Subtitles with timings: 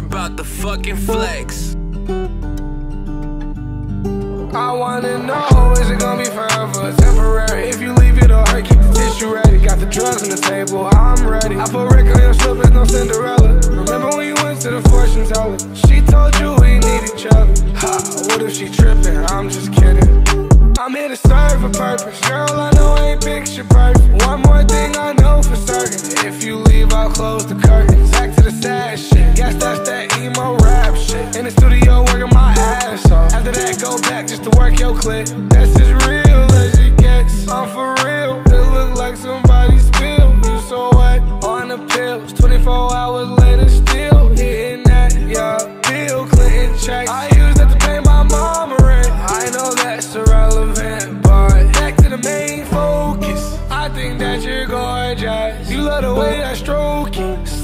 [0.00, 1.74] her about the fucking flex.
[4.54, 7.68] I wanna know, is it gonna be forever, temporary?
[7.68, 9.58] If you leave it all, I keep the tissue ready.
[9.58, 11.56] Got the drugs on the table, I'm ready.
[11.56, 13.60] I put Rick on your slippers, no Cinderella.
[13.70, 15.58] Remember when you went to the fortune teller?
[15.74, 17.54] She told you we need each other.
[17.78, 19.18] Ha, what if she tripping?
[19.26, 20.08] I'm just kidding.
[20.78, 22.50] I'm here to serve a purpose, girl.
[22.50, 23.97] I know I ain't picture perfect.
[33.88, 35.26] Go back just to work your clip.
[35.48, 37.48] That's as real as it gets.
[37.48, 38.42] I'm for real.
[38.54, 40.44] It look like somebody spilled.
[40.44, 42.32] You so wet on the pills.
[42.34, 45.14] 24 hours later, still hitting that.
[45.34, 45.56] Yeah,
[45.88, 47.10] Bill Clinton checks.
[47.10, 49.08] I use that to pay my mama rent.
[49.10, 53.58] I know that's irrelevant, but back to the main focus.
[53.70, 55.70] I think that you're gorgeous.
[55.70, 56.97] You love the way I stroke.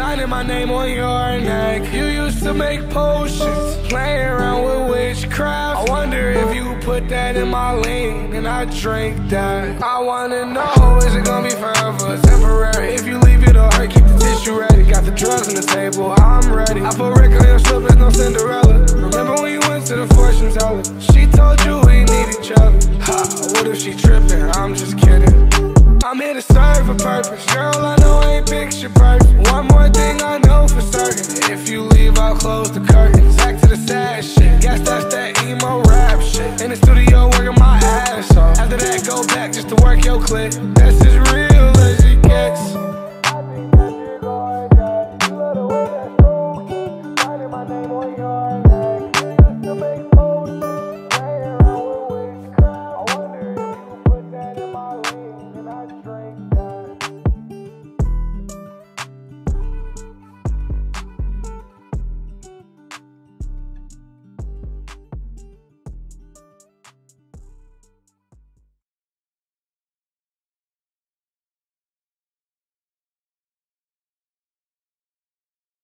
[0.00, 1.92] Signing my name on your neck.
[1.92, 5.76] You used to make potions, playing around with witchcraft.
[5.76, 9.82] I wonder if you put that in my lean and I drink that.
[9.82, 12.94] I wanna know, is it gonna be forever, temporary?
[12.94, 14.84] If you leave it hurt, keep the tissue ready.
[14.84, 16.80] Got the drugs on the table, I'm ready.
[16.80, 18.86] I put Rick on your slippers, no Cinderella.
[18.94, 20.82] Remember when you went to the fortune teller?
[21.12, 22.80] She told you we need each other.
[23.04, 24.48] Ha, what if she tripping?
[24.56, 25.50] I'm just kidding.
[26.02, 27.44] I'm here to serve a purpose.
[27.52, 27.99] Girl, I
[31.50, 33.36] If you leave, I'll close the curtains.
[33.36, 34.62] Back to the sad shit.
[34.62, 36.60] Guess that's that emo rap shit.
[36.62, 38.56] In the studio, working my ass off.
[38.56, 40.52] After that, go back just to work your clip.
[40.52, 41.29] That's as real.